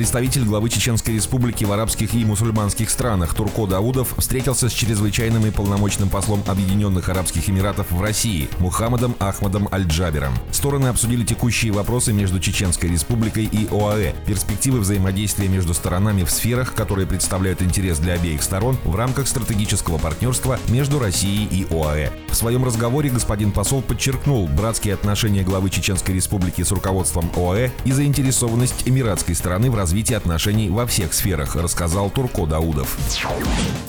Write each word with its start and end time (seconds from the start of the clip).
Представитель 0.00 0.44
главы 0.44 0.70
Чеченской 0.70 1.16
Республики 1.16 1.64
в 1.64 1.72
арабских 1.72 2.14
и 2.14 2.24
мусульманских 2.24 2.88
странах 2.88 3.34
Турко 3.34 3.66
Даудов 3.66 4.14
встретился 4.16 4.70
с 4.70 4.72
чрезвычайным 4.72 5.44
и 5.44 5.50
полномочным 5.50 6.08
послом 6.08 6.42
Объединенных 6.46 7.10
Арабских 7.10 7.50
Эмиратов 7.50 7.90
в 7.90 8.00
России 8.00 8.48
Мухаммадом 8.60 9.14
Ахмадом 9.18 9.68
Аль-Джабером. 9.70 10.32
Стороны 10.52 10.86
обсудили 10.86 11.22
текущие 11.22 11.72
вопросы 11.72 12.14
между 12.14 12.40
Чеченской 12.40 12.88
Республикой 12.88 13.44
и 13.44 13.68
ОАЭ, 13.70 14.14
перспективы 14.26 14.80
взаимодействия 14.80 15.48
между 15.48 15.74
сторонами 15.74 16.24
в 16.24 16.30
сферах, 16.30 16.72
которые 16.72 17.06
представляют 17.06 17.60
интерес 17.60 17.98
для 17.98 18.14
обеих 18.14 18.42
сторон 18.42 18.78
в 18.84 18.96
рамках 18.96 19.28
стратегического 19.28 19.98
партнерства 19.98 20.58
между 20.68 20.98
Россией 20.98 21.44
и 21.44 21.66
ОАЭ. 21.70 22.08
В 22.30 22.34
своем 22.34 22.64
разговоре 22.64 23.10
господин 23.10 23.52
посол 23.52 23.82
подчеркнул 23.82 24.48
братские 24.48 24.94
отношения 24.94 25.42
главы 25.42 25.68
Чеченской 25.68 26.14
Республики 26.14 26.62
с 26.62 26.70
руководством 26.70 27.30
ОАЭ 27.36 27.68
и 27.84 27.92
заинтересованность 27.92 28.88
эмиратской 28.88 29.34
стороны 29.34 29.70
в 29.70 29.74
развитии 29.74 29.89
развития 29.90 30.18
отношений 30.18 30.70
во 30.70 30.86
всех 30.86 31.12
сферах, 31.12 31.56
рассказал 31.56 32.10
Турко 32.10 32.46
Даудов. 32.46 32.96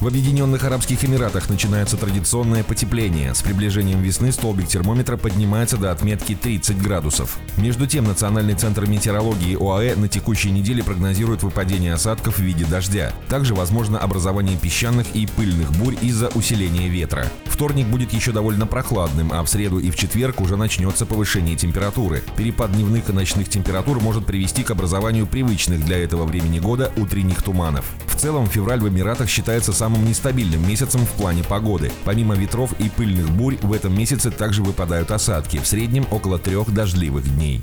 В 0.00 0.08
Объединенных 0.08 0.64
Арабских 0.64 1.04
Эмиратах 1.04 1.48
начинается 1.48 1.96
традиционное 1.96 2.64
потепление. 2.64 3.32
С 3.32 3.42
приближением 3.42 4.02
весны 4.02 4.32
столбик 4.32 4.66
термометра 4.66 5.16
поднимается 5.16 5.76
до 5.76 5.92
отметки 5.92 6.34
30 6.34 6.82
градусов. 6.82 7.38
Между 7.58 7.86
тем, 7.86 8.06
Национальный 8.06 8.54
центр 8.54 8.86
метеорологии 8.86 9.56
ОАЭ 9.56 9.94
на 9.94 10.08
текущей 10.08 10.50
неделе 10.50 10.82
прогнозирует 10.82 11.44
выпадение 11.44 11.94
осадков 11.94 12.38
в 12.38 12.42
виде 12.42 12.64
дождя. 12.64 13.12
Также 13.28 13.54
возможно 13.54 13.96
образование 14.00 14.58
песчаных 14.58 15.06
и 15.14 15.26
пыльных 15.26 15.70
бурь 15.78 15.94
из-за 16.02 16.26
усиления 16.30 16.88
ветра. 16.88 17.28
Вторник 17.44 17.86
будет 17.86 18.12
еще 18.12 18.32
довольно 18.32 18.66
прохладным, 18.66 19.32
а 19.32 19.44
в 19.44 19.48
среду 19.48 19.78
и 19.78 19.92
в 19.92 19.96
четверг 19.96 20.40
уже 20.40 20.56
начнется 20.56 21.06
повышение 21.06 21.54
температуры. 21.54 22.24
Перепад 22.36 22.72
дневных 22.72 23.08
и 23.10 23.12
ночных 23.12 23.48
температур 23.48 24.00
может 24.00 24.26
привести 24.26 24.64
к 24.64 24.72
образованию 24.72 25.28
привычных 25.28 25.83
для 25.84 25.98
этого 25.98 26.24
времени 26.24 26.58
года 26.58 26.92
утренних 26.96 27.42
туманов. 27.42 27.84
В 28.06 28.16
целом, 28.16 28.46
февраль 28.46 28.80
в 28.80 28.88
Эмиратах 28.88 29.28
считается 29.28 29.72
самым 29.72 30.04
нестабильным 30.04 30.66
месяцем 30.66 31.04
в 31.04 31.10
плане 31.10 31.44
погоды. 31.44 31.90
Помимо 32.04 32.34
ветров 32.34 32.72
и 32.78 32.88
пыльных 32.88 33.30
бурь, 33.30 33.56
в 33.62 33.72
этом 33.72 33.96
месяце 33.96 34.30
также 34.30 34.62
выпадают 34.62 35.10
осадки, 35.10 35.58
в 35.58 35.66
среднем 35.66 36.06
около 36.10 36.38
трех 36.38 36.72
дождливых 36.72 37.24
дней. 37.36 37.62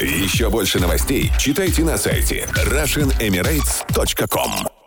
Еще 0.00 0.50
больше 0.50 0.80
новостей 0.80 1.30
читайте 1.38 1.84
на 1.84 1.96
сайте 1.96 2.48
RussianEmirates.com 2.54 4.79